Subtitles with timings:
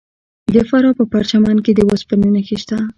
[0.53, 2.77] د فراه په پرچمن کې د وسپنې نښې شته.